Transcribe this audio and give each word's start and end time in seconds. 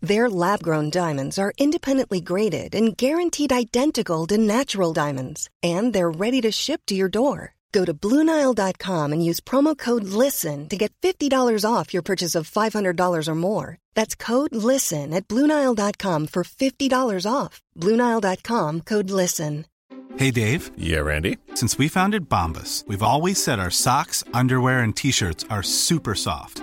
Their 0.00 0.30
lab-grown 0.30 0.90
diamonds 0.90 1.38
are 1.38 1.52
independently 1.58 2.20
graded 2.20 2.74
and 2.74 2.96
guaranteed 2.96 3.52
identical 3.52 4.26
to 4.28 4.38
natural 4.38 4.92
diamonds. 4.92 5.50
And 5.62 5.92
they're 5.92 6.10
ready 6.10 6.40
to 6.42 6.52
ship 6.52 6.82
to 6.86 6.94
your 6.94 7.08
door. 7.08 7.54
Go 7.72 7.84
to 7.84 7.92
Bluenile.com 7.92 9.12
and 9.12 9.24
use 9.24 9.40
promo 9.40 9.76
code 9.76 10.04
LISTEN 10.04 10.68
to 10.68 10.76
get 10.76 10.92
$50 11.02 11.64
off 11.70 11.92
your 11.92 12.02
purchase 12.02 12.34
of 12.34 12.50
$500 12.50 13.28
or 13.28 13.34
more. 13.34 13.78
That's 13.94 14.14
code 14.14 14.54
LISTEN 14.54 15.12
at 15.12 15.28
Bluenile.com 15.28 16.28
for 16.28 16.44
$50 16.44 17.30
off. 17.30 17.60
Bluenile.com 17.76 18.80
code 18.82 19.10
LISTEN. 19.10 19.66
Hey, 20.16 20.30
Dave. 20.30 20.70
Yeah, 20.76 21.00
Randy. 21.00 21.38
Since 21.54 21.78
we 21.78 21.88
founded 21.88 22.28
Bombas, 22.28 22.86
we've 22.86 23.02
always 23.02 23.42
said 23.42 23.60
our 23.60 23.70
socks, 23.70 24.24
underwear, 24.32 24.80
and 24.80 24.96
t 24.96 25.10
shirts 25.10 25.44
are 25.50 25.62
super 25.62 26.14
soft. 26.14 26.62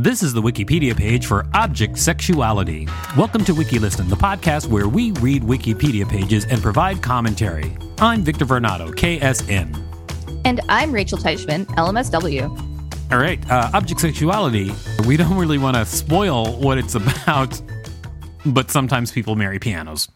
This 0.00 0.22
is 0.22 0.32
the 0.32 0.40
Wikipedia 0.40 0.96
page 0.96 1.26
for 1.26 1.44
Object 1.54 1.98
Sexuality. 1.98 2.86
Welcome 3.16 3.44
to 3.46 3.52
WikiListen, 3.52 4.08
the 4.08 4.14
podcast 4.14 4.68
where 4.68 4.86
we 4.86 5.10
read 5.10 5.42
Wikipedia 5.42 6.08
pages 6.08 6.44
and 6.44 6.62
provide 6.62 7.02
commentary. 7.02 7.76
I'm 7.98 8.22
Victor 8.22 8.46
Varnado, 8.46 8.94
KSN. 8.94 9.76
And 10.44 10.60
I'm 10.68 10.92
Rachel 10.92 11.18
Teichman, 11.18 11.66
LMSW. 11.74 12.48
All 13.10 13.18
right, 13.18 13.50
uh, 13.50 13.72
object 13.74 14.00
sexuality. 14.00 14.70
We 15.04 15.16
don't 15.16 15.36
really 15.36 15.58
want 15.58 15.76
to 15.76 15.84
spoil 15.84 16.56
what 16.60 16.78
it's 16.78 16.94
about, 16.94 17.60
but 18.46 18.70
sometimes 18.70 19.10
people 19.10 19.34
marry 19.34 19.58
pianos. 19.58 20.06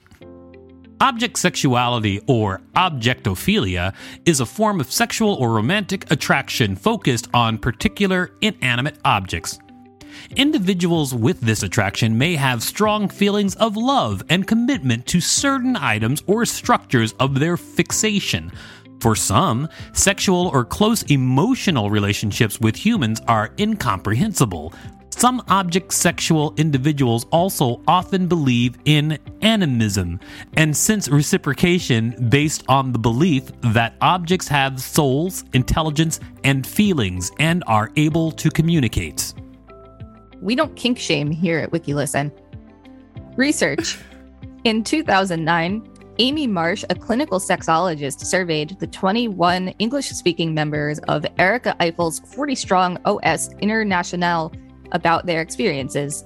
Object 1.00 1.36
sexuality 1.36 2.20
or 2.28 2.60
objectophilia 2.76 3.92
is 4.26 4.38
a 4.38 4.46
form 4.46 4.78
of 4.78 4.92
sexual 4.92 5.34
or 5.34 5.50
romantic 5.50 6.08
attraction 6.12 6.76
focused 6.76 7.26
on 7.34 7.58
particular 7.58 8.30
inanimate 8.42 8.96
objects. 9.04 9.58
Individuals 10.36 11.14
with 11.14 11.40
this 11.40 11.62
attraction 11.62 12.16
may 12.16 12.36
have 12.36 12.62
strong 12.62 13.08
feelings 13.08 13.54
of 13.56 13.76
love 13.76 14.22
and 14.28 14.46
commitment 14.46 15.06
to 15.06 15.20
certain 15.20 15.76
items 15.76 16.22
or 16.26 16.44
structures 16.44 17.14
of 17.20 17.38
their 17.38 17.56
fixation, 17.56 18.52
for 19.02 19.16
some, 19.16 19.68
sexual 19.92 20.46
or 20.48 20.64
close 20.64 21.02
emotional 21.10 21.90
relationships 21.90 22.60
with 22.60 22.76
humans 22.76 23.20
are 23.26 23.50
incomprehensible. 23.58 24.72
Some 25.10 25.42
object 25.48 25.92
sexual 25.92 26.54
individuals 26.56 27.26
also 27.32 27.82
often 27.86 28.28
believe 28.28 28.78
in 28.84 29.18
animism 29.42 30.20
and 30.54 30.74
sense 30.74 31.08
reciprocation 31.08 32.28
based 32.28 32.64
on 32.68 32.92
the 32.92 32.98
belief 32.98 33.50
that 33.60 33.94
objects 34.00 34.48
have 34.48 34.80
souls, 34.80 35.44
intelligence, 35.52 36.20
and 36.44 36.66
feelings 36.66 37.32
and 37.40 37.62
are 37.66 37.90
able 37.96 38.30
to 38.32 38.50
communicate. 38.50 39.34
We 40.42 40.56
don't 40.56 40.74
kink 40.74 40.98
shame 40.98 41.30
here 41.30 41.60
at 41.60 41.70
WikiListen. 41.70 42.32
Research. 43.36 43.96
In 44.64 44.82
2009, 44.82 45.88
Amy 46.18 46.46
Marsh, 46.46 46.84
a 46.90 46.94
clinical 46.96 47.38
sexologist, 47.38 48.20
surveyed 48.20 48.76
the 48.80 48.88
21 48.88 49.68
English 49.78 50.08
speaking 50.10 50.52
members 50.52 50.98
of 51.08 51.24
Erika 51.38 51.76
Eiffel's 51.80 52.20
40 52.34 52.54
strong 52.56 52.98
OS 53.04 53.50
International 53.60 54.52
about 54.90 55.26
their 55.26 55.40
experiences. 55.40 56.24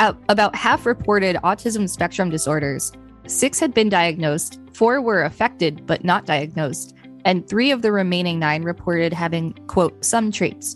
about 0.00 0.54
half 0.56 0.84
reported 0.84 1.36
autism 1.44 1.88
spectrum 1.88 2.30
disorders. 2.30 2.92
Six 3.26 3.60
had 3.60 3.72
been 3.72 3.88
diagnosed, 3.88 4.60
four 4.72 5.00
were 5.00 5.22
affected 5.22 5.86
but 5.86 6.04
not 6.04 6.26
diagnosed, 6.26 6.94
and 7.24 7.48
three 7.48 7.70
of 7.70 7.82
the 7.82 7.92
remaining 7.92 8.40
nine 8.40 8.62
reported 8.64 9.12
having, 9.12 9.52
quote, 9.68 10.04
some 10.04 10.32
traits. 10.32 10.74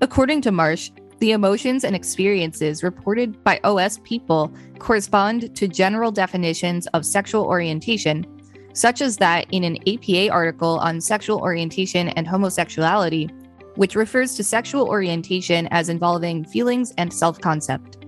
According 0.00 0.40
to 0.42 0.52
Marsh, 0.52 0.90
the 1.20 1.32
emotions 1.32 1.84
and 1.84 1.96
experiences 1.96 2.82
reported 2.82 3.42
by 3.42 3.60
OS 3.64 3.98
people 4.04 4.52
correspond 4.78 5.54
to 5.56 5.66
general 5.66 6.12
definitions 6.12 6.86
of 6.88 7.04
sexual 7.04 7.44
orientation, 7.44 8.24
such 8.72 9.00
as 9.00 9.16
that 9.16 9.46
in 9.52 9.64
an 9.64 9.78
APA 9.88 10.30
article 10.30 10.78
on 10.78 11.00
sexual 11.00 11.40
orientation 11.40 12.10
and 12.10 12.26
homosexuality, 12.26 13.28
which 13.74 13.96
refers 13.96 14.34
to 14.36 14.44
sexual 14.44 14.86
orientation 14.86 15.66
as 15.70 15.88
involving 15.88 16.44
feelings 16.44 16.92
and 16.98 17.12
self 17.12 17.40
concept. 17.40 17.98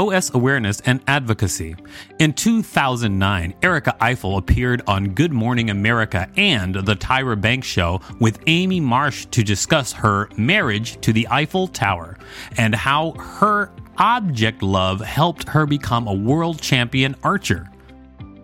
OS 0.00 0.32
awareness 0.32 0.80
and 0.86 1.02
advocacy. 1.06 1.76
In 2.18 2.32
2009, 2.32 3.52
Erika 3.62 3.94
Eiffel 4.02 4.38
appeared 4.38 4.80
on 4.86 5.10
Good 5.10 5.30
Morning 5.30 5.68
America 5.68 6.26
and 6.38 6.74
The 6.74 6.96
Tyra 6.96 7.38
Banks 7.38 7.68
Show 7.68 8.00
with 8.18 8.40
Amy 8.46 8.80
Marsh 8.80 9.26
to 9.26 9.44
discuss 9.44 9.92
her 9.92 10.30
marriage 10.38 10.98
to 11.02 11.12
the 11.12 11.28
Eiffel 11.28 11.68
Tower 11.68 12.16
and 12.56 12.74
how 12.74 13.10
her 13.12 13.72
object 13.98 14.62
love 14.62 15.02
helped 15.02 15.46
her 15.50 15.66
become 15.66 16.08
a 16.08 16.14
world 16.14 16.62
champion 16.62 17.14
archer. 17.22 17.68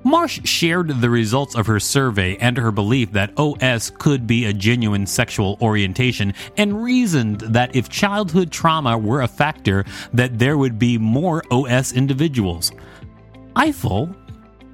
Marsh 0.07 0.41
shared 0.45 1.01
the 1.01 1.11
results 1.11 1.57
of 1.57 1.67
her 1.67 1.81
survey 1.81 2.37
and 2.37 2.57
her 2.57 2.71
belief 2.71 3.11
that 3.11 3.33
OS 3.37 3.91
could 3.91 4.25
be 4.25 4.45
a 4.45 4.53
genuine 4.53 5.05
sexual 5.05 5.59
orientation 5.61 6.33
and 6.57 6.81
reasoned 6.81 7.41
that 7.41 7.75
if 7.75 7.89
childhood 7.89 8.53
trauma 8.53 8.97
were 8.97 9.23
a 9.23 9.27
factor 9.27 9.85
that 10.13 10.39
there 10.39 10.57
would 10.57 10.79
be 10.79 10.97
more 10.97 11.43
OS 11.51 11.93
individuals. 11.93 12.71
Eiffel, 13.57 14.15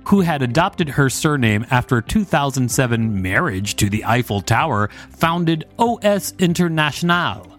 who 0.06 0.20
had 0.20 0.42
adopted 0.42 0.90
her 0.90 1.08
surname 1.08 1.64
after 1.70 1.96
a 1.96 2.02
2007 2.02 3.22
marriage 3.22 3.76
to 3.76 3.88
the 3.88 4.04
Eiffel 4.04 4.42
Tower, 4.42 4.90
founded 5.12 5.64
OS 5.78 6.34
International 6.40 7.52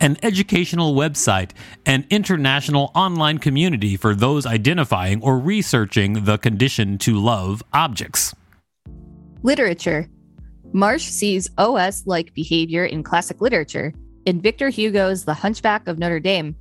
an 0.00 0.16
educational 0.22 0.94
website, 0.94 1.50
an 1.84 2.06
international 2.10 2.90
online 2.94 3.38
community 3.38 3.96
for 3.96 4.14
those 4.14 4.46
identifying 4.46 5.22
or 5.22 5.38
researching 5.38 6.24
the 6.24 6.38
condition 6.38 6.98
to 6.98 7.18
love 7.18 7.62
objects. 7.72 8.34
Literature 9.42 10.08
Marsh 10.72 11.04
sees 11.04 11.48
OS 11.56 12.06
like 12.06 12.34
behavior 12.34 12.84
in 12.84 13.02
classic 13.02 13.40
literature. 13.40 13.92
In 14.26 14.40
Victor 14.40 14.68
Hugo's 14.68 15.24
The 15.24 15.34
Hunchback 15.34 15.86
of 15.86 15.98
Notre 15.98 16.20
Dame, 16.20 16.56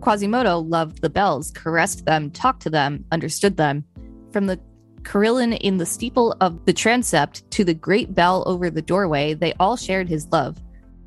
Quasimodo 0.00 0.58
loved 0.58 1.00
the 1.00 1.10
bells, 1.10 1.50
caressed 1.50 2.04
them, 2.04 2.30
talked 2.30 2.62
to 2.62 2.70
them, 2.70 3.04
understood 3.10 3.56
them. 3.56 3.84
From 4.32 4.46
the 4.46 4.60
carillon 5.02 5.54
in 5.54 5.78
the 5.78 5.86
steeple 5.86 6.36
of 6.40 6.64
the 6.66 6.72
transept 6.72 7.48
to 7.52 7.64
the 7.64 7.74
great 7.74 8.14
bell 8.14 8.42
over 8.46 8.70
the 8.70 8.82
doorway, 8.82 9.34
they 9.34 9.54
all 9.54 9.76
shared 9.76 10.08
his 10.08 10.26
love. 10.30 10.60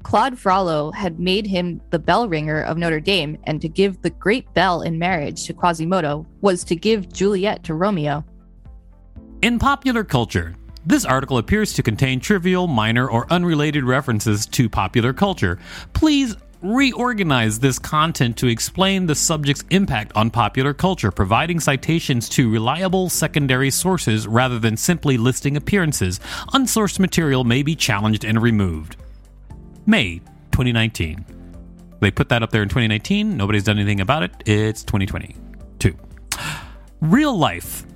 Claude 0.03 0.39
Frollo 0.39 0.91
had 0.91 1.19
made 1.19 1.45
him 1.45 1.81
the 1.89 1.99
bell 1.99 2.27
ringer 2.27 2.61
of 2.61 2.77
Notre 2.77 2.99
Dame, 2.99 3.37
and 3.43 3.61
to 3.61 3.67
give 3.67 4.01
the 4.01 4.09
great 4.09 4.51
bell 4.53 4.81
in 4.81 4.97
marriage 4.97 5.45
to 5.45 5.53
Quasimodo 5.53 6.25
was 6.41 6.63
to 6.65 6.75
give 6.75 7.11
Juliet 7.11 7.63
to 7.65 7.73
Romeo. 7.73 8.23
In 9.41 9.59
popular 9.59 10.03
culture, 10.03 10.55
this 10.85 11.05
article 11.05 11.37
appears 11.37 11.73
to 11.73 11.83
contain 11.83 12.19
trivial, 12.19 12.67
minor, 12.67 13.09
or 13.09 13.31
unrelated 13.31 13.83
references 13.83 14.45
to 14.47 14.69
popular 14.69 15.13
culture. 15.13 15.59
Please 15.93 16.35
reorganize 16.61 17.59
this 17.59 17.79
content 17.79 18.35
to 18.37 18.47
explain 18.47 19.05
the 19.05 19.15
subject's 19.15 19.63
impact 19.69 20.11
on 20.15 20.29
popular 20.29 20.73
culture, 20.73 21.11
providing 21.11 21.59
citations 21.59 22.27
to 22.27 22.51
reliable 22.51 23.09
secondary 23.09 23.71
sources 23.71 24.27
rather 24.27 24.59
than 24.59 24.75
simply 24.75 25.17
listing 25.17 25.55
appearances. 25.55 26.19
Unsourced 26.53 26.99
material 26.99 27.43
may 27.43 27.63
be 27.63 27.75
challenged 27.75 28.25
and 28.25 28.41
removed. 28.41 28.97
May 29.89 30.19
2019. 30.51 31.25
They 31.99 32.11
put 32.11 32.29
that 32.29 32.43
up 32.43 32.51
there 32.51 32.61
in 32.61 32.69
2019. 32.69 33.35
Nobody's 33.35 33.63
done 33.63 33.79
anything 33.79 34.01
about 34.01 34.21
it. 34.21 34.31
It's 34.45 34.83
2022. 34.83 35.97
Real 37.01 37.35
life. 37.35 37.87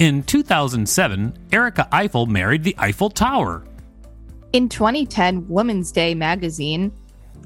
In 0.00 0.24
2007, 0.24 1.38
Erika 1.52 1.88
Eiffel 1.92 2.26
married 2.26 2.64
the 2.64 2.74
Eiffel 2.78 3.10
Tower. 3.10 3.64
In 4.54 4.68
2010, 4.68 5.46
Women's 5.48 5.92
Day 5.92 6.16
magazine 6.16 6.90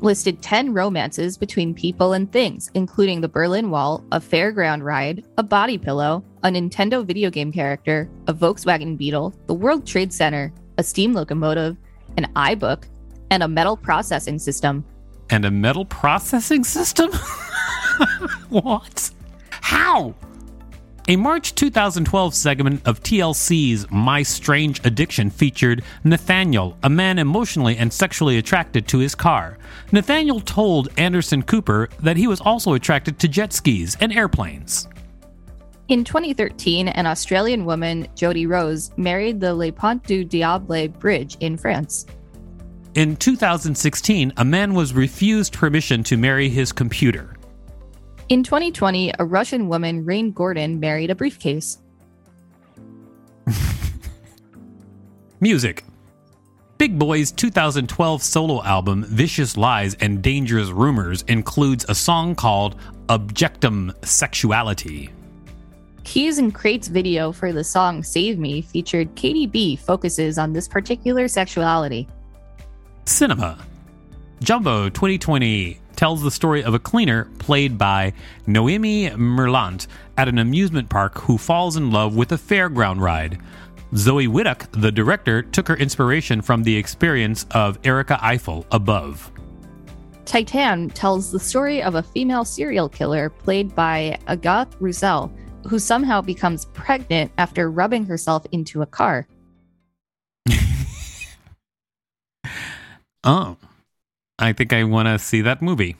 listed 0.00 0.40
10 0.40 0.72
romances 0.72 1.36
between 1.36 1.74
people 1.74 2.14
and 2.14 2.32
things, 2.32 2.70
including 2.72 3.20
the 3.20 3.28
Berlin 3.28 3.68
Wall, 3.68 4.02
a 4.12 4.18
fairground 4.18 4.82
ride, 4.82 5.26
a 5.36 5.42
body 5.42 5.76
pillow, 5.76 6.24
a 6.42 6.48
Nintendo 6.48 7.04
video 7.04 7.28
game 7.28 7.52
character, 7.52 8.08
a 8.28 8.32
Volkswagen 8.32 8.96
Beetle, 8.96 9.34
the 9.46 9.52
World 9.52 9.86
Trade 9.86 10.10
Center, 10.10 10.54
a 10.78 10.82
steam 10.82 11.12
locomotive, 11.12 11.76
an 12.16 12.32
iBook, 12.34 12.84
and 13.30 13.42
a 13.42 13.48
metal 13.48 13.76
processing 13.76 14.38
system. 14.38 14.84
And 15.30 15.44
a 15.44 15.50
metal 15.50 15.84
processing 15.84 16.64
system? 16.64 17.12
what? 18.48 19.10
How? 19.50 20.14
A 21.08 21.16
March 21.16 21.54
2012 21.54 22.34
segment 22.34 22.86
of 22.86 23.02
TLC's 23.02 23.90
My 23.90 24.22
Strange 24.22 24.84
Addiction 24.84 25.30
featured 25.30 25.82
Nathaniel, 26.04 26.76
a 26.82 26.90
man 26.90 27.18
emotionally 27.18 27.76
and 27.76 27.92
sexually 27.92 28.38
attracted 28.38 28.86
to 28.88 28.98
his 28.98 29.14
car. 29.14 29.58
Nathaniel 29.92 30.40
told 30.40 30.88
Anderson 30.98 31.42
Cooper 31.42 31.88
that 32.00 32.16
he 32.16 32.26
was 32.26 32.40
also 32.40 32.74
attracted 32.74 33.18
to 33.18 33.28
jet 33.28 33.52
skis 33.52 33.96
and 34.00 34.12
airplanes. 34.12 34.88
In 35.88 36.04
2013, 36.04 36.86
an 36.86 37.06
Australian 37.06 37.64
woman, 37.64 38.06
Jodi 38.14 38.46
Rose, 38.46 38.92
married 38.96 39.40
the 39.40 39.52
Le 39.52 39.72
Pont 39.72 40.00
du 40.04 40.22
Diable 40.22 40.86
Bridge 40.86 41.36
in 41.40 41.56
France. 41.56 42.06
In 42.96 43.14
2016, 43.14 44.32
a 44.36 44.44
man 44.44 44.74
was 44.74 44.92
refused 44.92 45.52
permission 45.52 46.02
to 46.02 46.16
marry 46.16 46.48
his 46.48 46.72
computer. 46.72 47.36
In 48.28 48.42
2020, 48.42 49.12
a 49.16 49.24
Russian 49.24 49.68
woman, 49.68 50.04
Rain 50.04 50.32
Gordon, 50.32 50.80
married 50.80 51.08
a 51.08 51.14
briefcase. 51.14 51.78
Music 55.40 55.84
Big 56.78 56.98
Boi's 56.98 57.30
2012 57.30 58.24
solo 58.24 58.60
album, 58.64 59.04
Vicious 59.04 59.56
Lies 59.56 59.94
and 60.00 60.20
Dangerous 60.20 60.70
Rumors, 60.70 61.22
includes 61.28 61.84
a 61.88 61.94
song 61.94 62.34
called 62.34 62.74
Objectum 63.08 63.94
Sexuality. 64.04 65.10
Keys 66.02 66.40
N 66.40 66.50
Krates' 66.50 66.88
video 66.88 67.30
for 67.30 67.52
the 67.52 67.62
song 67.62 68.02
Save 68.02 68.40
Me 68.40 68.62
featured 68.62 69.14
Katy 69.14 69.46
B 69.46 69.76
focuses 69.76 70.38
on 70.38 70.52
this 70.52 70.66
particular 70.66 71.28
sexuality. 71.28 72.08
Cinema 73.04 73.58
Jumbo 74.42 74.88
2020 74.88 75.78
tells 75.96 76.22
the 76.22 76.30
story 76.30 76.64
of 76.64 76.72
a 76.72 76.78
cleaner 76.78 77.26
played 77.38 77.76
by 77.76 78.12
Noémie 78.46 79.14
Merlant 79.16 79.86
at 80.16 80.28
an 80.28 80.38
amusement 80.38 80.88
park 80.88 81.18
who 81.18 81.36
falls 81.36 81.76
in 81.76 81.90
love 81.90 82.16
with 82.16 82.32
a 82.32 82.36
fairground 82.36 83.00
ride. 83.00 83.38
Zoé 83.92 84.28
Wittock, 84.28 84.66
the 84.80 84.90
director, 84.90 85.42
took 85.42 85.68
her 85.68 85.76
inspiration 85.76 86.40
from 86.40 86.62
the 86.62 86.74
experience 86.74 87.44
of 87.50 87.78
Erika 87.84 88.18
Eiffel 88.24 88.64
above. 88.70 89.30
Titan 90.24 90.88
tells 90.90 91.30
the 91.30 91.40
story 91.40 91.82
of 91.82 91.96
a 91.96 92.02
female 92.02 92.44
serial 92.44 92.88
killer 92.88 93.28
played 93.28 93.74
by 93.74 94.18
Agathe 94.26 94.74
Rousselle, 94.80 95.30
who 95.68 95.78
somehow 95.78 96.22
becomes 96.22 96.64
pregnant 96.66 97.30
after 97.36 97.70
rubbing 97.70 98.06
herself 98.06 98.46
into 98.52 98.80
a 98.80 98.86
car. 98.86 99.26
Oh, 103.24 103.56
I 104.38 104.52
think 104.52 104.72
I 104.72 104.84
want 104.84 105.06
to 105.08 105.18
see 105.18 105.42
that 105.42 105.62
movie. 105.62 105.96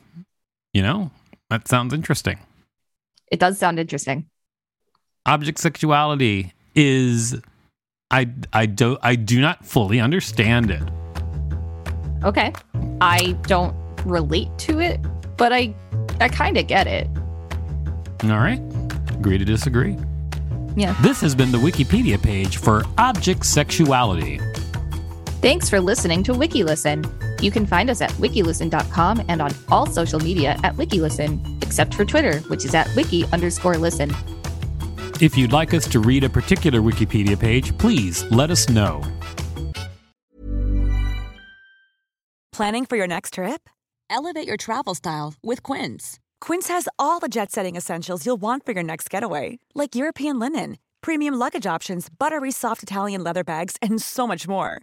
You 0.73 0.83
know, 0.83 1.11
that 1.49 1.69
sounds 1.69 1.93
interesting. 1.93 2.39
It 3.31 3.41
does 3.41 3.59
sound 3.59 3.79
interesting. 3.79 4.27
Object 5.27 5.59
sexuality 5.59 6.53
is 6.75 7.41
I 8.11 8.29
I 8.53 8.67
do 8.67 8.99
I 9.03 9.15
do 9.15 9.41
not 9.41 9.65
fully 9.65 10.01
understand 10.01 10.71
it. 10.71 10.83
Okay. 12.25 12.53
I 13.01 13.33
don't 13.43 13.75
relate 14.05 14.49
to 14.59 14.81
it, 14.81 15.01
but 15.37 15.53
I 15.53 15.75
I 16.21 16.29
kind 16.29 16.57
of 16.57 16.67
get 16.67 16.87
it. 16.87 17.09
All 18.25 18.39
right. 18.39 18.61
Agree 19.11 19.39
to 19.39 19.45
disagree. 19.45 19.97
Yeah. 20.77 20.95
This 21.03 21.21
has 21.21 21.35
been 21.35 21.53
the 21.53 21.59
Wikipedia 21.59 22.21
page 22.23 22.59
for 22.59 22.85
object 22.99 23.45
sexuality. 23.45 24.41
Thanks 25.41 25.71
for 25.71 25.81
listening 25.81 26.23
to 26.25 26.33
WikiListen. 26.33 27.43
You 27.43 27.51
can 27.51 27.65
find 27.65 27.89
us 27.89 28.03
at 28.03 28.11
wikilisten.com 28.13 29.25
and 29.27 29.41
on 29.41 29.53
all 29.71 29.87
social 29.87 30.21
media 30.21 30.59
at 30.63 30.75
WikiListen, 30.75 31.63
except 31.63 31.95
for 31.95 32.05
Twitter, 32.05 32.41
which 32.49 32.67
is 32.67 32.75
at 32.75 32.95
wiki 32.95 33.25
underscore 33.33 33.79
listen. 33.79 34.15
If 35.19 35.39
you'd 35.39 35.51
like 35.51 35.73
us 35.73 35.89
to 35.89 36.01
read 36.01 36.25
a 36.25 36.29
particular 36.29 36.81
Wikipedia 36.81 37.41
page, 37.41 37.77
please 37.79 38.31
let 38.31 38.51
us 38.51 38.69
know. 38.69 39.03
Planning 42.53 42.85
for 42.85 42.97
your 42.97 43.07
next 43.07 43.35
trip? 43.35 43.71
Elevate 44.11 44.47
your 44.47 44.59
travel 44.59 44.95
style 44.95 45.33
with 45.43 45.63
Quince. 45.63 46.19
Quince 46.43 46.69
has 46.69 46.87
all 46.99 47.19
the 47.19 47.29
jet 47.29 47.51
setting 47.51 47.77
essentials 47.77 48.27
you'll 48.27 48.37
want 48.37 48.67
for 48.67 48.73
your 48.73 48.83
next 48.83 49.09
getaway, 49.09 49.59
like 49.75 49.95
European 49.95 50.39
linen, 50.39 50.77
premium 51.01 51.33
luggage 51.35 51.65
options, 51.65 52.09
buttery 52.11 52.51
soft 52.51 52.83
Italian 52.83 53.25
leather 53.25 53.45
bags, 53.45 53.77
and 53.81 54.03
so 54.03 54.27
much 54.27 54.47
more. 54.47 54.83